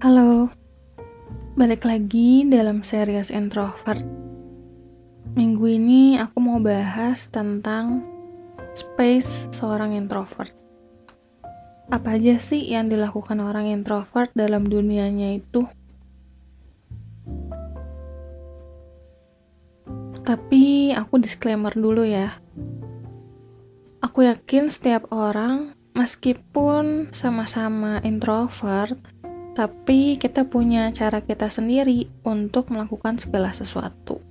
Halo, 0.00 0.48
balik 1.60 1.84
lagi 1.84 2.48
dalam 2.48 2.80
series 2.80 3.28
introvert. 3.28 4.00
Minggu 5.36 5.76
ini 5.76 6.16
aku 6.16 6.40
mau 6.40 6.56
bahas 6.56 7.28
tentang 7.28 8.00
space 8.72 9.52
seorang 9.52 9.92
introvert. 9.92 10.56
Apa 11.92 12.16
aja 12.16 12.40
sih 12.40 12.64
yang 12.72 12.88
dilakukan 12.88 13.44
orang 13.44 13.68
introvert 13.68 14.32
dalam 14.32 14.64
dunianya 14.64 15.36
itu? 15.36 15.68
Tapi 20.24 20.96
aku 20.96 21.20
disclaimer 21.20 21.76
dulu 21.76 22.08
ya. 22.08 22.40
Aku 24.00 24.24
yakin 24.24 24.72
setiap 24.72 25.12
orang, 25.12 25.76
meskipun 25.92 27.12
sama-sama 27.12 28.00
introvert, 28.00 28.96
tapi 29.54 30.16
kita 30.16 30.46
punya 30.46 30.88
cara 30.94 31.20
kita 31.20 31.50
sendiri 31.50 32.06
untuk 32.22 32.70
melakukan 32.70 33.18
segala 33.18 33.50
sesuatu. 33.50 34.22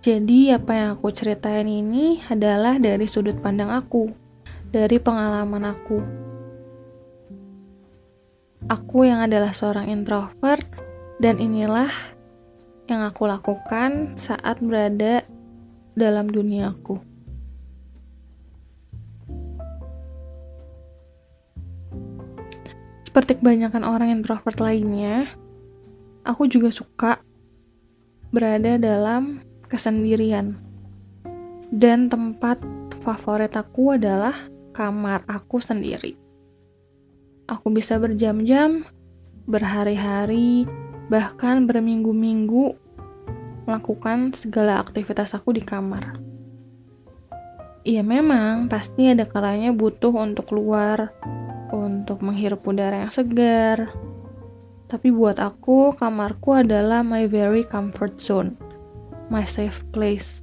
Jadi, 0.00 0.48
apa 0.48 0.72
yang 0.72 0.88
aku 0.96 1.12
ceritain 1.12 1.68
ini 1.68 2.24
adalah 2.28 2.80
dari 2.80 3.04
sudut 3.04 3.36
pandang 3.36 3.68
aku, 3.68 4.08
dari 4.72 4.96
pengalaman 4.96 5.64
aku. 5.68 5.98
Aku 8.64 9.04
yang 9.04 9.20
adalah 9.20 9.52
seorang 9.52 9.92
introvert, 9.92 10.64
dan 11.20 11.36
inilah 11.36 11.92
yang 12.88 13.04
aku 13.04 13.28
lakukan 13.28 14.16
saat 14.16 14.56
berada 14.64 15.20
dalam 15.92 16.32
dunia 16.32 16.72
Seperti 23.10 23.42
kebanyakan 23.42 23.82
orang 23.82 24.14
introvert 24.14 24.62
lainnya, 24.62 25.26
aku 26.22 26.46
juga 26.46 26.70
suka 26.70 27.18
berada 28.30 28.78
dalam 28.78 29.42
kesendirian. 29.66 30.54
Dan 31.74 32.06
tempat 32.06 32.62
favorit 33.02 33.50
aku 33.58 33.98
adalah 33.98 34.38
kamar 34.70 35.26
aku 35.26 35.58
sendiri. 35.58 36.14
Aku 37.50 37.74
bisa 37.74 37.98
berjam-jam, 37.98 38.86
berhari-hari, 39.42 40.70
bahkan 41.10 41.66
berminggu-minggu 41.66 42.78
melakukan 43.66 44.30
segala 44.38 44.78
aktivitas 44.78 45.34
aku 45.34 45.58
di 45.58 45.66
kamar. 45.66 46.14
Iya 47.82 48.06
memang, 48.06 48.70
pasti 48.70 49.10
ada 49.10 49.26
kalanya 49.26 49.74
butuh 49.74 50.14
untuk 50.14 50.54
keluar, 50.54 51.10
untuk 51.72 52.22
menghirup 52.22 52.62
udara 52.66 53.06
yang 53.06 53.12
segar. 53.14 53.90
Tapi 54.90 55.08
buat 55.14 55.38
aku, 55.38 55.94
kamarku 55.94 56.66
adalah 56.66 57.06
my 57.06 57.30
very 57.30 57.62
comfort 57.62 58.18
zone 58.18 58.70
my 59.30 59.46
safe 59.46 59.86
place. 59.94 60.42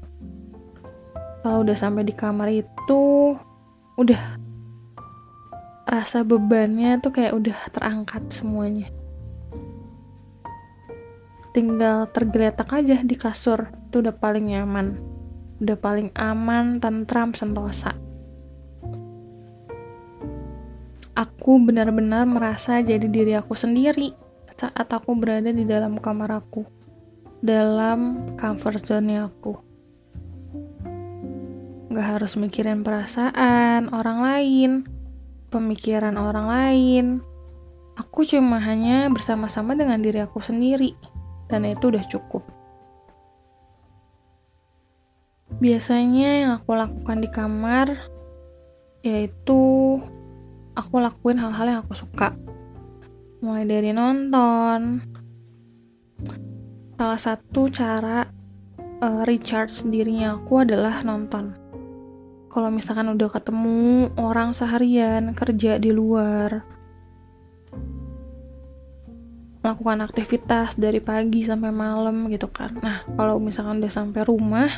Kalau 1.43 1.61
udah 1.61 1.77
sampai 1.77 2.07
di 2.07 2.15
kamar 2.15 2.49
itu, 2.49 3.35
udah 3.99 4.23
rasa 5.87 6.23
bebannya 6.23 6.99
tuh 7.03 7.11
kayak 7.13 7.35
udah 7.35 7.57
terangkat 7.75 8.23
semuanya. 8.31 8.89
Tinggal 11.51 12.07
tergeletak 12.15 12.71
aja 12.71 13.03
di 13.03 13.15
kasur, 13.19 13.67
itu 13.91 13.99
udah 13.99 14.15
paling 14.15 14.55
nyaman. 14.55 14.97
Udah 15.59 15.77
paling 15.77 16.09
aman, 16.15 16.79
tentram, 16.79 17.35
sentosa. 17.35 17.95
Aku 21.17 21.57
benar-benar 21.57 22.29
merasa 22.29 22.77
jadi 22.77 23.09
diri 23.09 23.33
aku 23.33 23.57
sendiri 23.57 24.13
saat 24.53 24.85
aku 24.85 25.17
berada 25.17 25.49
di 25.49 25.65
dalam 25.65 25.97
kamar 25.97 26.29
aku 26.29 26.61
dalam 27.41 28.21
comfort 28.37 28.85
zone 28.85 29.17
aku. 29.25 29.57
Gak 31.89 32.05
harus 32.05 32.37
mikirin 32.37 32.85
perasaan 32.85 33.89
orang 33.89 34.19
lain, 34.21 34.71
pemikiran 35.49 36.21
orang 36.21 36.47
lain. 36.53 37.05
Aku 37.97 38.21
cuma 38.21 38.61
hanya 38.61 39.09
bersama-sama 39.09 39.73
dengan 39.73 39.97
diri 40.05 40.21
aku 40.21 40.37
sendiri, 40.37 40.93
dan 41.49 41.65
itu 41.65 41.89
udah 41.89 42.05
cukup. 42.05 42.45
Biasanya 45.57 46.29
yang 46.45 46.51
aku 46.61 46.77
lakukan 46.77 47.25
di 47.25 47.29
kamar 47.33 47.97
yaitu 49.01 49.97
aku 50.77 51.01
lakuin 51.01 51.41
hal-hal 51.41 51.65
yang 51.65 51.79
aku 51.81 51.97
suka. 51.97 52.37
Mulai 53.41 53.65
dari 53.65 53.91
nonton, 53.93 55.01
salah 56.97 57.21
satu 57.21 57.69
cara 57.73 58.29
uh, 59.01 59.21
recharge 59.25 59.81
dirinya 59.89 60.37
aku 60.37 60.61
adalah 60.61 61.01
nonton. 61.01 61.57
Kalau 62.53 62.69
misalkan 62.73 63.09
udah 63.13 63.29
ketemu 63.29 64.09
orang 64.17 64.53
seharian 64.53 65.33
kerja 65.37 65.77
di 65.77 65.93
luar, 65.93 66.65
melakukan 69.61 70.01
aktivitas 70.01 70.73
dari 70.79 70.97
pagi 70.97 71.45
sampai 71.45 71.69
malam 71.69 72.25
gitu 72.33 72.49
kan. 72.49 72.73
Nah, 72.81 73.05
kalau 73.13 73.37
misalkan 73.37 73.77
udah 73.83 73.93
sampai 73.93 74.25
rumah, 74.25 74.71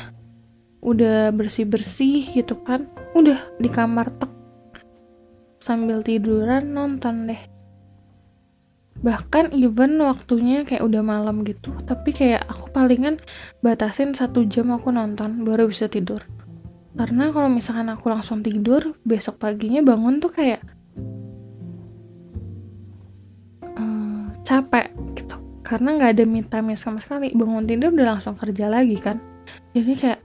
udah 0.84 1.32
bersih-bersih 1.32 2.36
gitu 2.36 2.60
kan, 2.66 2.84
udah 3.16 3.40
di 3.56 3.70
kamar 3.72 4.12
tek 4.18 4.29
sambil 5.60 6.00
tiduran 6.00 6.72
nonton 6.72 7.28
deh. 7.28 7.42
Bahkan 9.00 9.56
even 9.56 10.00
waktunya 10.00 10.64
kayak 10.64 10.84
udah 10.84 11.00
malam 11.04 11.40
gitu 11.44 11.72
tapi 11.88 12.12
kayak 12.12 12.44
aku 12.48 12.68
palingan 12.72 13.16
batasin 13.64 14.12
satu 14.12 14.44
jam 14.44 14.72
aku 14.72 14.88
nonton 14.92 15.44
baru 15.44 15.68
bisa 15.68 15.86
tidur. 15.86 16.24
Karena 16.96 17.30
kalau 17.30 17.46
misalkan 17.46 17.86
aku 17.92 18.10
langsung 18.10 18.42
tidur 18.42 18.98
besok 19.06 19.38
paginya 19.38 19.84
bangun 19.84 20.18
tuh 20.18 20.32
kayak 20.32 20.60
um, 23.78 24.34
capek 24.42 24.90
gitu. 25.14 25.36
Karena 25.62 25.94
nggak 25.94 26.18
ada 26.18 26.24
me 26.26 26.42
time 26.42 26.74
sama 26.74 26.98
sekali. 26.98 27.30
Bangun 27.30 27.68
tidur 27.68 27.94
udah 27.94 28.18
langsung 28.18 28.34
kerja 28.34 28.66
lagi 28.66 28.98
kan. 28.98 29.22
Jadi 29.70 29.92
kayak 29.94 30.20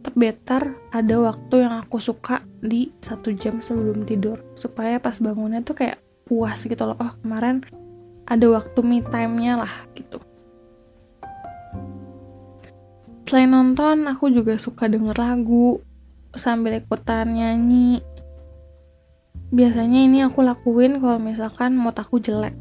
tetap 0.00 0.16
better 0.16 0.62
ada 0.96 1.14
waktu 1.20 1.60
yang 1.60 1.84
aku 1.84 2.00
suka 2.00 2.40
di 2.64 2.88
satu 3.04 3.36
jam 3.36 3.60
sebelum 3.60 4.08
tidur. 4.08 4.40
Supaya 4.56 4.96
pas 4.96 5.20
bangunnya 5.20 5.60
tuh 5.60 5.76
kayak 5.76 6.00
puas 6.24 6.56
gitu 6.64 6.80
loh. 6.88 6.96
Oh 6.96 7.12
kemarin 7.20 7.60
ada 8.24 8.48
waktu 8.48 8.80
me 8.80 9.04
time-nya 9.04 9.60
lah 9.60 9.74
gitu. 9.92 10.16
Selain 13.28 13.52
nonton 13.52 14.08
aku 14.08 14.32
juga 14.32 14.56
suka 14.56 14.88
denger 14.88 15.20
lagu 15.20 15.84
sambil 16.32 16.80
ikutan 16.80 17.36
nyanyi. 17.36 18.00
Biasanya 19.52 20.00
ini 20.00 20.24
aku 20.24 20.40
lakuin 20.40 20.96
kalau 20.96 21.20
misalkan 21.20 21.76
mood 21.76 22.00
aku 22.00 22.24
jelek. 22.24 22.56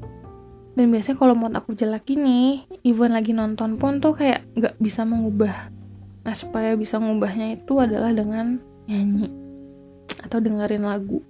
Dan 0.76 0.92
biasanya 0.92 1.16
kalau 1.16 1.40
mood 1.40 1.56
aku 1.56 1.72
jelek 1.72 2.04
ini 2.12 2.68
even 2.84 3.16
lagi 3.16 3.32
nonton 3.32 3.80
pun 3.80 4.04
tuh 4.04 4.12
kayak 4.12 4.44
nggak 4.60 4.76
bisa 4.84 5.08
mengubah 5.08 5.79
nah 6.30 6.38
supaya 6.38 6.78
bisa 6.78 7.02
mengubahnya 7.02 7.58
itu 7.58 7.82
adalah 7.82 8.14
dengan 8.14 8.62
nyanyi 8.86 9.34
atau 10.22 10.38
dengerin 10.38 10.86
lagu 10.86 11.26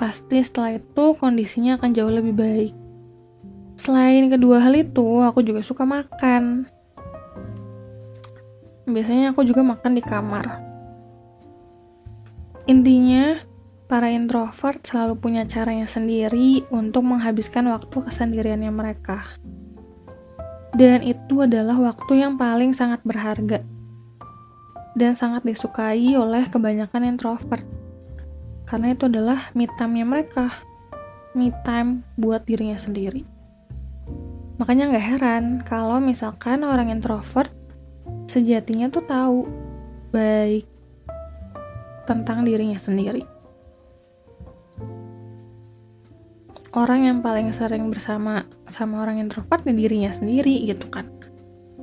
pasti 0.00 0.40
setelah 0.42 0.80
itu 0.80 1.04
kondisinya 1.14 1.78
akan 1.78 1.94
jauh 1.94 2.10
lebih 2.10 2.34
baik. 2.34 2.74
Selain 3.78 4.26
kedua 4.26 4.58
hal 4.58 4.74
itu, 4.74 5.22
aku 5.22 5.46
juga 5.46 5.62
suka 5.62 5.86
makan. 5.86 6.66
Biasanya 8.82 9.30
aku 9.30 9.46
juga 9.46 9.62
makan 9.62 9.94
di 9.94 10.02
kamar. 10.02 10.58
Intinya, 12.66 13.38
para 13.86 14.10
introvert 14.10 14.82
selalu 14.82 15.22
punya 15.22 15.46
caranya 15.46 15.86
sendiri 15.86 16.66
untuk 16.74 17.06
menghabiskan 17.06 17.70
waktu 17.70 17.94
kesendiriannya 17.94 18.74
mereka. 18.74 19.22
Dan 20.72 21.04
itu 21.04 21.44
adalah 21.44 21.76
waktu 21.76 22.24
yang 22.24 22.40
paling 22.40 22.72
sangat 22.72 23.04
berharga 23.04 23.60
dan 24.92 25.16
sangat 25.16 25.44
disukai 25.44 26.16
oleh 26.16 26.48
kebanyakan 26.48 27.08
introvert. 27.08 27.64
Karena 28.68 28.96
itu 28.96 29.08
adalah 29.08 29.52
me 29.52 29.68
time-nya 29.68 30.06
mereka. 30.08 30.52
Me 31.36 31.52
time 31.64 32.04
buat 32.16 32.44
dirinya 32.44 32.76
sendiri. 32.76 33.24
Makanya 34.60 34.92
nggak 34.92 35.06
heran 35.16 35.44
kalau 35.64 36.00
misalkan 36.00 36.64
orang 36.64 36.92
introvert 36.92 37.52
sejatinya 38.28 38.88
tuh 38.88 39.04
tahu 39.04 39.38
baik 40.12 40.68
tentang 42.04 42.44
dirinya 42.44 42.76
sendiri. 42.76 43.24
Orang 46.72 47.04
yang 47.04 47.20
paling 47.20 47.52
sering 47.52 47.92
bersama 47.92 48.48
sama 48.64 49.04
orang 49.04 49.20
introvert 49.20 49.60
ya 49.60 49.76
dirinya 49.76 50.08
sendiri 50.08 50.64
gitu 50.64 50.88
kan. 50.88 51.04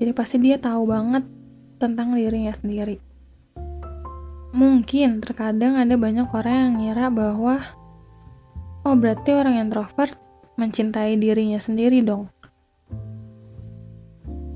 Jadi 0.02 0.12
pasti 0.18 0.42
dia 0.42 0.58
tahu 0.58 0.90
banget 0.90 1.30
tentang 1.78 2.18
dirinya 2.18 2.50
sendiri. 2.58 2.98
Mungkin 4.50 5.22
terkadang 5.22 5.78
ada 5.78 5.94
banyak 5.94 6.26
orang 6.34 6.56
yang 6.58 6.74
ngira 6.82 7.06
bahwa 7.14 7.62
oh 8.82 8.98
berarti 8.98 9.30
orang 9.30 9.62
introvert 9.62 10.18
mencintai 10.58 11.22
dirinya 11.22 11.62
sendiri 11.62 12.02
dong. 12.02 12.34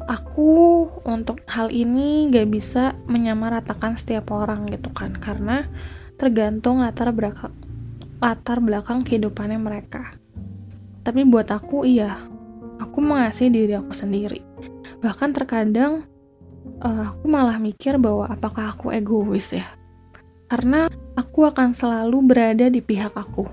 Aku 0.10 0.90
untuk 1.06 1.46
hal 1.46 1.70
ini 1.70 2.34
gak 2.34 2.50
bisa 2.50 2.98
menyamaratakan 3.06 4.02
setiap 4.02 4.34
orang 4.34 4.66
gitu 4.66 4.90
kan 4.98 5.14
karena 5.14 5.70
tergantung 6.18 6.82
latar 6.82 7.14
belakang 7.14 7.54
latar 8.18 8.58
belakang 8.58 9.06
kehidupannya 9.06 9.62
mereka. 9.62 10.23
Tapi 11.04 11.28
buat 11.28 11.52
aku 11.52 11.84
iya, 11.84 12.16
aku 12.80 13.04
mengasihi 13.04 13.52
diri 13.52 13.74
aku 13.76 13.92
sendiri. 13.92 14.40
Bahkan 15.04 15.36
terkadang 15.36 16.08
uh, 16.80 17.12
aku 17.12 17.28
malah 17.28 17.60
mikir 17.60 18.00
bahwa 18.00 18.32
apakah 18.32 18.72
aku 18.72 18.96
egois 18.96 19.52
ya? 19.52 19.68
Karena 20.48 20.88
aku 21.20 21.44
akan 21.44 21.76
selalu 21.76 22.18
berada 22.24 22.72
di 22.72 22.80
pihak 22.80 23.12
aku. 23.12 23.44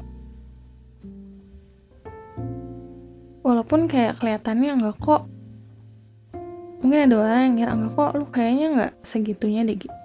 Walaupun 3.43 3.91
kayak 3.91 4.21
kelihatannya 4.21 4.71
enggak 4.79 4.99
kok 5.01 5.23
mungkin 6.81 7.09
ada 7.09 7.17
orang 7.21 7.41
yang 7.45 7.55
ngira 7.57 7.73
enggak 7.77 7.93
kok 7.97 8.11
lu 8.17 8.27
kayaknya 8.31 8.67
enggak 8.71 8.93
segitunya 9.03 9.61
deh 9.67 9.77
gitu. 9.81 9.97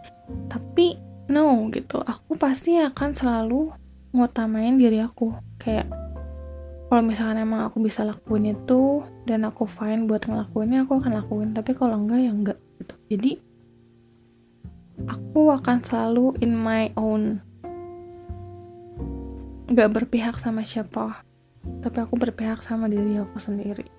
Tapi 0.50 0.98
no 1.30 1.70
gitu, 1.70 2.02
aku 2.02 2.38
pasti 2.38 2.80
akan 2.80 3.12
selalu 3.14 3.70
ngutamain 4.16 4.80
diri 4.80 5.04
aku. 5.04 5.36
Kayak 5.60 6.05
kalau 6.96 7.12
misalkan 7.12 7.44
emang 7.44 7.68
aku 7.68 7.84
bisa 7.84 8.08
lakuin 8.08 8.56
itu 8.56 9.04
dan 9.28 9.44
aku 9.44 9.68
fine 9.68 10.08
buat 10.08 10.24
ngelakuinnya 10.32 10.88
aku 10.88 11.04
akan 11.04 11.20
lakuin. 11.20 11.52
Tapi 11.52 11.76
kalau 11.76 12.00
enggak 12.00 12.24
ya 12.24 12.32
enggak 12.32 12.56
gitu. 12.80 12.96
Jadi 13.12 13.32
aku 15.04 15.52
akan 15.52 15.84
selalu 15.84 16.40
in 16.40 16.56
my 16.56 16.96
own. 16.96 17.44
Nggak 19.68 19.92
berpihak 19.92 20.40
sama 20.40 20.64
siapa 20.64 21.20
tapi 21.84 22.00
aku 22.00 22.16
berpihak 22.16 22.64
sama 22.64 22.88
diri 22.88 23.20
aku 23.20 23.44
sendiri. 23.44 23.92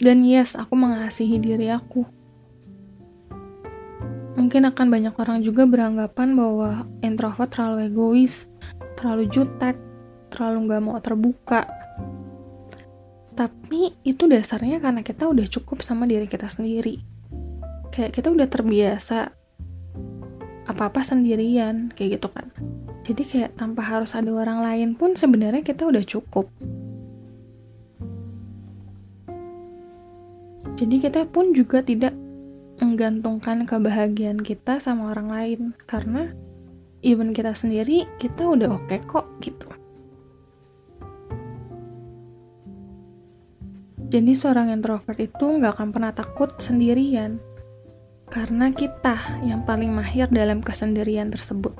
Dan 0.00 0.24
yes 0.24 0.56
aku 0.56 0.80
mengasihi 0.80 1.36
diri 1.36 1.68
aku. 1.68 2.08
Mungkin 4.32 4.64
akan 4.64 4.86
banyak 4.88 5.12
orang 5.12 5.44
juga 5.44 5.68
beranggapan 5.68 6.32
bahwa 6.32 6.88
introvert 7.04 7.52
terlalu 7.52 7.92
egois 7.92 8.48
terlalu 8.96 9.28
jutek 9.28 9.76
terlalu 10.30 10.68
nggak 10.68 10.82
mau 10.84 10.98
terbuka. 11.00 11.66
Tapi 13.34 13.94
itu 14.02 14.26
dasarnya 14.26 14.82
karena 14.82 15.06
kita 15.06 15.30
udah 15.30 15.46
cukup 15.46 15.84
sama 15.86 16.04
diri 16.04 16.26
kita 16.26 16.50
sendiri. 16.50 16.98
Kayak 17.94 18.18
kita 18.18 18.28
udah 18.34 18.48
terbiasa 18.50 19.30
apa-apa 20.68 21.00
sendirian 21.00 21.94
kayak 21.94 22.20
gitu 22.20 22.28
kan. 22.28 22.50
Jadi 23.06 23.22
kayak 23.24 23.56
tanpa 23.56 23.80
harus 23.86 24.12
ada 24.12 24.28
orang 24.28 24.60
lain 24.60 24.88
pun 24.98 25.16
sebenarnya 25.16 25.64
kita 25.64 25.88
udah 25.88 26.04
cukup. 26.04 26.50
Jadi 30.78 30.96
kita 31.02 31.26
pun 31.26 31.56
juga 31.56 31.82
tidak 31.82 32.14
menggantungkan 32.78 33.66
kebahagiaan 33.66 34.38
kita 34.38 34.78
sama 34.78 35.10
orang 35.10 35.28
lain. 35.32 35.60
Karena 35.88 36.30
even 37.02 37.30
kita 37.30 37.54
sendiri 37.54 38.06
kita 38.18 38.42
udah 38.42 38.74
oke 38.74 38.86
okay 38.90 39.00
kok 39.06 39.26
gitu 39.38 39.77
Jadi 44.08 44.32
seorang 44.32 44.72
introvert 44.72 45.20
itu 45.20 45.44
nggak 45.44 45.76
akan 45.76 45.88
pernah 45.92 46.12
takut 46.16 46.48
sendirian, 46.56 47.36
karena 48.32 48.72
kita 48.72 49.40
yang 49.44 49.68
paling 49.68 49.92
mahir 49.92 50.32
dalam 50.32 50.64
kesendirian 50.64 51.28
tersebut. 51.28 51.76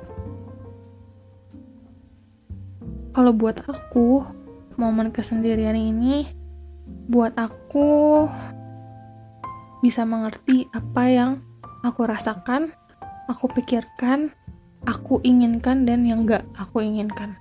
Kalau 3.17 3.33
buat 3.33 3.65
aku, 3.65 4.29
momen 4.77 5.09
kesendirian 5.09 5.75
ini 5.75 6.29
buat 7.09 7.33
aku 7.41 8.29
bisa 9.81 10.05
mengerti 10.05 10.69
apa 10.77 11.03
yang 11.09 11.31
aku 11.81 12.05
rasakan, 12.05 12.77
aku 13.33 13.49
pikirkan, 13.57 14.37
aku 14.85 15.25
inginkan, 15.25 15.89
dan 15.89 16.05
yang 16.05 16.29
nggak 16.29 16.45
aku 16.61 16.85
inginkan. 16.85 17.41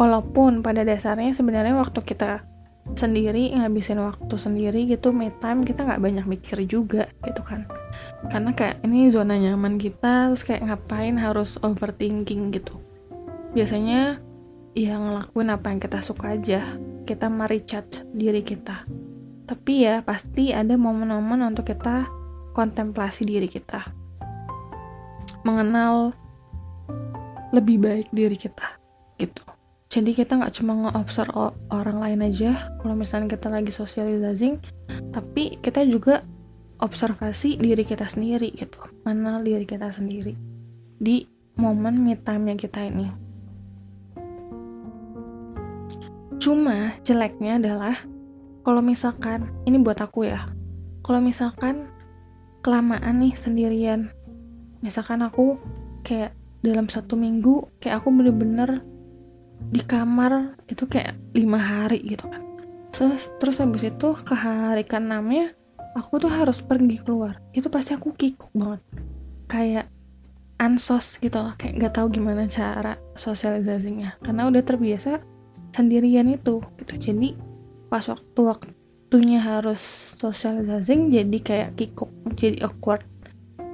Walaupun 0.00 0.64
pada 0.64 0.80
dasarnya 0.80 1.36
sebenarnya 1.36 1.76
waktu 1.76 2.00
kita 2.00 2.40
sendiri 2.96 3.52
ngabisin 3.52 4.00
waktu 4.00 4.34
sendiri 4.40 4.88
gitu 4.88 5.12
me 5.12 5.28
time 5.44 5.60
kita 5.62 5.84
nggak 5.84 6.00
banyak 6.00 6.24
mikir 6.24 6.64
juga 6.64 7.12
gitu 7.20 7.44
kan. 7.44 7.68
Karena 8.32 8.56
kayak 8.56 8.80
ini 8.80 9.12
zona 9.12 9.36
nyaman 9.36 9.76
kita 9.76 10.32
terus 10.32 10.42
kayak 10.48 10.64
ngapain 10.64 11.20
harus 11.20 11.60
overthinking 11.60 12.48
gitu. 12.56 12.80
Biasanya 13.52 14.16
ya 14.72 14.96
ngelakuin 14.96 15.52
apa 15.52 15.66
yang 15.68 15.80
kita 15.84 16.00
suka 16.00 16.32
aja 16.32 16.80
kita 17.04 17.28
merecharge 17.28 18.08
diri 18.16 18.40
kita. 18.40 18.88
Tapi 19.44 19.84
ya 19.84 20.00
pasti 20.00 20.56
ada 20.56 20.80
momen-momen 20.80 21.44
untuk 21.44 21.68
kita 21.68 22.08
kontemplasi 22.56 23.28
diri 23.28 23.52
kita. 23.52 23.84
Mengenal 25.44 26.16
lebih 27.52 27.82
baik 27.82 28.08
diri 28.14 28.38
kita 28.38 28.78
gitu 29.18 29.42
jadi 29.90 30.14
kita 30.14 30.38
nggak 30.38 30.54
cuma 30.54 30.86
nge-observe 30.86 31.50
orang 31.74 31.98
lain 31.98 32.20
aja. 32.30 32.70
Kalau 32.78 32.94
misalnya 32.94 33.34
kita 33.34 33.50
lagi 33.50 33.74
socializing 33.74 34.62
tapi 35.10 35.58
kita 35.58 35.82
juga 35.82 36.22
observasi 36.78 37.58
diri 37.58 37.82
kita 37.82 38.06
sendiri 38.06 38.54
gitu. 38.54 38.78
Mana 39.02 39.42
diri 39.42 39.66
kita 39.66 39.90
sendiri 39.90 40.38
di 41.02 41.26
momen 41.58 42.06
me 42.06 42.14
time 42.14 42.54
kita 42.54 42.86
ini. 42.86 43.10
Cuma 46.38 46.94
jeleknya 47.02 47.58
adalah 47.58 47.98
kalau 48.62 48.86
misalkan 48.86 49.50
ini 49.66 49.82
buat 49.82 49.98
aku 49.98 50.30
ya 50.30 50.54
kalau 51.02 51.18
misalkan 51.18 51.90
kelamaan 52.62 53.26
nih 53.26 53.34
sendirian. 53.34 54.14
Misalkan 54.86 55.26
aku 55.26 55.58
kayak 56.06 56.30
dalam 56.62 56.86
satu 56.86 57.18
minggu 57.18 57.66
kayak 57.82 57.98
aku 57.98 58.14
bener-bener 58.14 58.86
di 59.68 59.84
kamar 59.84 60.56
itu 60.66 60.88
kayak 60.88 61.14
lima 61.36 61.60
hari 61.60 62.00
gitu 62.02 62.24
kan. 62.24 62.42
Terus 62.90 63.28
terus 63.36 63.60
habis 63.60 63.84
itu 63.86 64.08
ke 64.24 64.34
hari 64.34 64.82
ke 64.88 64.96
enamnya 64.96 65.52
aku 65.94 66.18
tuh 66.22 66.32
harus 66.32 66.64
pergi 66.64 66.98
keluar. 67.02 67.38
Itu 67.52 67.68
pasti 67.68 67.94
aku 67.94 68.16
kikuk 68.16 68.50
banget. 68.56 68.80
Kayak 69.50 69.86
ansos 70.60 71.16
gitu 71.16 71.40
loh 71.40 71.56
kayak 71.56 71.80
nggak 71.80 71.94
tahu 71.96 72.06
gimana 72.12 72.48
cara 72.48 72.96
sosialisasinya. 73.14 74.20
Karena 74.24 74.48
udah 74.48 74.62
terbiasa 74.64 75.20
sendirian 75.76 76.28
itu 76.32 76.64
gitu. 76.82 76.94
Jadi 76.98 77.36
pas 77.90 78.06
waktu 78.06 78.40
waktunya 78.40 79.42
harus 79.42 79.80
sosialisasi 80.18 81.10
jadi 81.10 81.38
kayak 81.42 81.70
kikuk 81.78 82.10
jadi 82.34 82.66
awkward. 82.66 83.06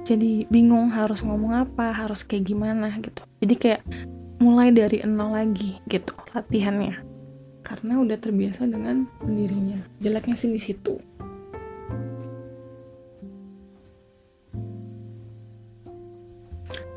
Jadi 0.07 0.47
bingung 0.47 0.87
harus 0.95 1.19
ngomong 1.19 1.67
apa 1.67 1.91
harus 1.91 2.23
kayak 2.23 2.47
gimana 2.47 2.95
gitu. 3.03 3.21
Jadi 3.43 3.55
kayak 3.59 3.81
mulai 4.37 4.69
dari 4.69 5.01
nol 5.01 5.33
lagi 5.33 5.81
gitu 5.89 6.13
latihannya. 6.33 7.01
Karena 7.65 7.99
udah 7.99 8.15
terbiasa 8.15 8.63
dengan 8.69 9.09
sendirinya. 9.19 9.81
Jeleknya 9.99 10.35
sih 10.39 10.53
di 10.53 10.61
situ. 10.61 10.95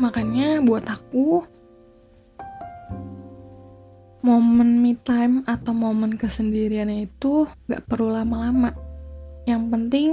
Makanya 0.00 0.64
buat 0.64 0.88
aku 0.88 1.44
momen 4.24 4.80
me 4.80 4.96
time 4.96 5.44
atau 5.44 5.76
momen 5.76 6.16
kesendiriannya 6.16 7.08
itu 7.08 7.44
gak 7.68 7.84
perlu 7.84 8.12
lama-lama. 8.14 8.72
Yang 9.44 9.62
penting 9.68 10.10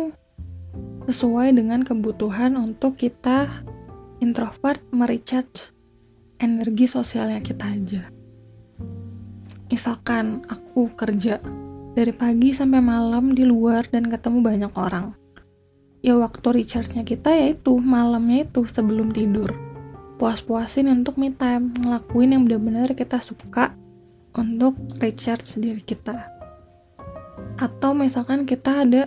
sesuai 1.08 1.56
dengan 1.56 1.88
kebutuhan 1.88 2.60
untuk 2.60 3.00
kita 3.00 3.64
introvert 4.20 4.82
merecharge 4.92 5.77
energi 6.38 6.86
sosialnya 6.86 7.42
kita 7.42 7.66
aja. 7.66 8.04
misalkan 9.68 10.48
aku 10.48 10.96
kerja 10.96 11.44
dari 11.92 12.16
pagi 12.16 12.56
sampai 12.56 12.80
malam 12.80 13.36
di 13.36 13.44
luar 13.44 13.84
dan 13.92 14.08
ketemu 14.08 14.40
banyak 14.40 14.74
orang. 14.80 15.12
Ya 16.00 16.16
waktu 16.16 16.64
recharge-nya 16.64 17.04
kita 17.04 17.36
yaitu 17.36 17.76
malamnya 17.76 18.48
itu 18.48 18.64
sebelum 18.64 19.12
tidur. 19.12 19.52
Puas-puasin 20.16 20.88
untuk 20.88 21.20
me 21.20 21.36
time, 21.36 21.76
ngelakuin 21.76 22.32
yang 22.32 22.48
benar-benar 22.48 22.96
kita 22.96 23.20
suka 23.20 23.76
untuk 24.40 24.80
recharge 25.04 25.60
diri 25.60 25.84
kita. 25.84 26.32
Atau 27.60 27.92
misalkan 27.92 28.48
kita 28.48 28.88
ada 28.88 29.04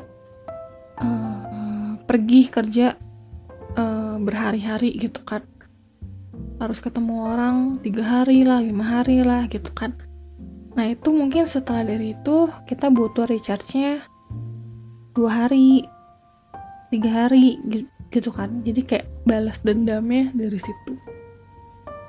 uh, 1.01 1.97
pergi 2.05 2.53
kerja 2.53 3.01
uh, 3.81 4.21
berhari-hari 4.21 4.93
gitu 4.99 5.25
kan 5.25 5.41
harus 6.61 6.76
ketemu 6.76 7.25
orang 7.25 7.81
tiga 7.81 8.05
hari 8.05 8.45
lah 8.45 8.61
lima 8.61 8.85
hari 8.85 9.25
lah 9.25 9.49
gitu 9.49 9.73
kan. 9.73 9.97
Nah 10.76 10.93
itu 10.93 11.09
mungkin 11.09 11.49
setelah 11.49 11.88
dari 11.88 12.12
itu 12.12 12.52
kita 12.69 12.93
butuh 12.93 13.25
recharge-nya 13.25 14.05
dua 15.17 15.49
hari 15.49 15.88
tiga 16.93 17.25
hari 17.26 17.57
gitu 18.12 18.29
kan. 18.29 18.61
Jadi 18.61 18.81
kayak 18.85 19.07
balas 19.25 19.64
dendamnya 19.64 20.29
dari 20.37 20.61
situ. 20.61 20.93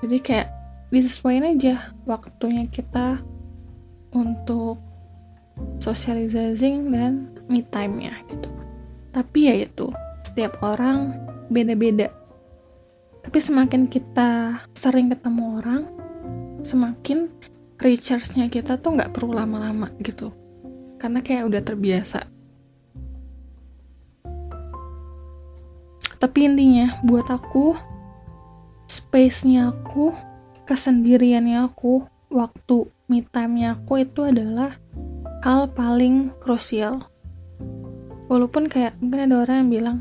Jadi 0.04 0.18
kayak 0.20 0.52
disesuaikan 0.92 1.56
aja 1.56 1.96
waktunya 2.04 2.68
kita 2.68 3.24
untuk 4.12 4.84
socializing 5.80 6.92
dan 6.92 7.32
me 7.48 7.64
time-nya 7.72 8.20
gitu. 8.28 8.52
Tapi 9.16 9.40
ya 9.48 9.56
itu 9.64 9.88
setiap 10.28 10.60
orang 10.60 11.16
beda-beda 11.48 12.12
tapi 13.22 13.38
semakin 13.38 13.86
kita 13.86 14.62
sering 14.74 15.14
ketemu 15.14 15.62
orang, 15.62 15.82
semakin 16.66 17.30
recharge-nya 17.78 18.50
kita 18.50 18.78
tuh 18.78 18.98
nggak 18.98 19.14
perlu 19.14 19.38
lama-lama 19.38 19.90
gitu. 20.02 20.34
Karena 20.98 21.22
kayak 21.22 21.50
udah 21.50 21.62
terbiasa. 21.62 22.30
Tapi 26.22 26.40
intinya, 26.46 27.02
buat 27.02 27.26
aku, 27.34 27.74
space-nya 28.86 29.74
aku, 29.74 30.14
kesendiriannya 30.70 31.66
aku, 31.66 32.06
waktu 32.30 32.86
me 33.10 33.26
time-nya 33.26 33.82
aku 33.82 34.06
itu 34.06 34.30
adalah 34.30 34.78
hal 35.42 35.66
paling 35.74 36.30
krusial. 36.38 37.10
Walaupun 38.30 38.70
kayak 38.70 38.94
mungkin 39.02 39.34
ada 39.34 39.36
orang 39.42 39.58
yang 39.66 39.72
bilang, 39.74 39.98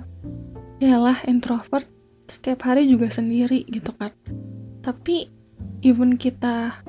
yalah 0.76 1.16
introvert 1.24 1.88
setiap 2.30 2.64
hari 2.70 2.86
juga 2.86 3.10
sendiri 3.10 3.66
gitu 3.66 3.90
kan. 3.98 4.14
Tapi 4.80 5.28
even 5.82 6.14
kita 6.14 6.80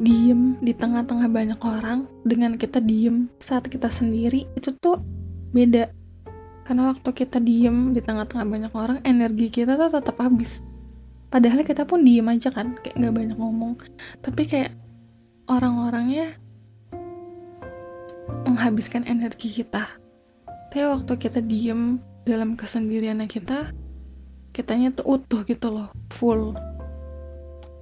diem 0.00 0.58
di 0.58 0.74
tengah-tengah 0.74 1.30
banyak 1.30 1.60
orang 1.62 2.10
dengan 2.26 2.58
kita 2.58 2.82
diem 2.82 3.30
saat 3.38 3.66
kita 3.66 3.90
sendiri 3.90 4.46
itu 4.54 4.70
tuh 4.78 5.02
beda. 5.54 5.90
Karena 6.64 6.94
waktu 6.96 7.10
kita 7.12 7.42
diem 7.42 7.92
di 7.92 8.00
tengah-tengah 8.00 8.46
banyak 8.48 8.72
orang 8.72 8.98
energi 9.04 9.52
kita 9.52 9.76
tuh 9.76 9.92
tetap 9.92 10.16
habis. 10.22 10.64
Padahal 11.28 11.66
kita 11.66 11.82
pun 11.84 12.06
diem 12.06 12.24
aja 12.30 12.54
kan 12.54 12.78
kayak 12.80 12.96
nggak 12.96 13.14
banyak 13.14 13.36
ngomong. 13.36 13.74
Tapi 14.22 14.42
kayak 14.46 14.72
orang-orangnya 15.50 16.38
menghabiskan 18.48 19.04
energi 19.04 19.50
kita. 19.50 20.00
Tapi 20.70 20.90
waktu 20.90 21.12
kita 21.20 21.38
diem 21.44 22.02
dalam 22.26 22.58
kesendiriannya 22.58 23.28
kita 23.30 23.70
kitanya 24.54 24.94
tuh 24.94 25.18
utuh 25.18 25.42
gitu 25.42 25.68
loh 25.74 25.90
full. 26.14 26.54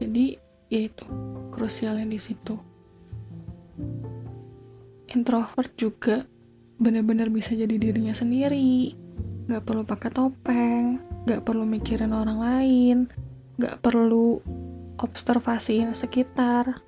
Jadi 0.01 0.41
ya 0.73 0.81
itu 0.89 1.05
krusialnya 1.53 2.09
di 2.09 2.19
situ. 2.19 2.57
Introvert 5.13 5.77
juga 5.77 6.25
bener-bener 6.81 7.29
bisa 7.29 7.53
jadi 7.53 7.77
dirinya 7.77 8.17
sendiri. 8.17 8.97
Nggak 9.47 9.63
perlu 9.69 9.85
pakai 9.85 10.11
topeng 10.11 11.13
nggak 11.23 11.47
perlu 11.47 11.63
mikirin 11.63 12.11
orang 12.11 12.39
lain 12.43 12.99
nggak 13.61 13.79
perlu 13.79 14.43
observasiin 14.99 15.95
sekitar. 15.95 16.83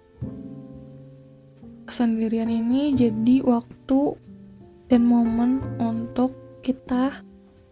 Sendirian 1.86 2.50
ini 2.50 2.96
jadi 2.96 3.44
waktu 3.44 4.16
dan 4.88 5.06
momen 5.06 5.62
untuk 5.78 6.34
kita 6.64 7.22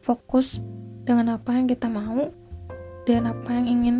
fokus 0.03 0.59
dengan 1.07 1.39
apa 1.39 1.55
yang 1.55 1.71
kita 1.71 1.87
mau 1.87 2.27
dan 3.07 3.31
apa 3.31 3.51
yang 3.55 3.67
ingin 3.71 3.97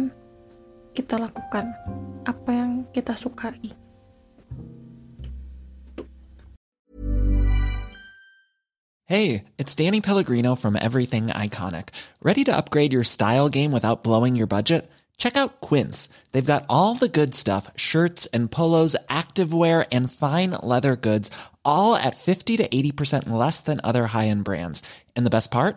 kita 0.93 1.17
lakukan, 1.17 1.71
apa 2.27 2.51
yang 2.51 2.85
kita 2.91 3.15
sukai. 3.15 3.73
Hey, 9.07 9.45
it's 9.59 9.75
Danny 9.75 10.01
Pellegrino 10.01 10.55
from 10.55 10.75
Everything 10.75 11.29
Iconic. 11.29 11.91
Ready 12.23 12.45
to 12.45 12.57
upgrade 12.57 12.93
your 12.93 13.05
style 13.05 13.49
game 13.49 13.71
without 13.71 14.03
blowing 14.03 14.37
your 14.37 14.47
budget? 14.47 14.91
Check 15.19 15.37
out 15.37 15.61
Quince. 15.61 16.09
They've 16.33 16.53
got 16.53 16.65
all 16.69 16.95
the 16.95 17.13
good 17.13 17.35
stuff 17.35 17.71
shirts 17.77 18.27
and 18.33 18.51
polos, 18.51 18.97
activewear, 19.09 19.87
and 19.93 20.11
fine 20.11 20.51
leather 20.63 20.97
goods, 20.97 21.31
all 21.65 21.95
at 21.95 22.17
50 22.17 22.57
to 22.57 22.69
80% 22.69 23.29
less 23.29 23.61
than 23.61 23.81
other 23.85 24.07
high 24.09 24.29
end 24.29 24.45
brands. 24.45 24.83
And 25.15 25.27
the 25.27 25.31
best 25.31 25.51
part? 25.51 25.77